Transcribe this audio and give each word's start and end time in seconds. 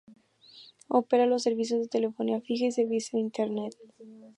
Opera 0.87 1.27
los 1.27 1.43
servicios 1.43 1.79
de 1.79 1.87
telefonía 1.87 2.41
fija 2.41 2.65
y 2.65 2.71
servicio 2.71 3.17
de 3.19 3.21
internet. 3.21 3.75